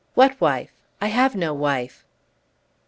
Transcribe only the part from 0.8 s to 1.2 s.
I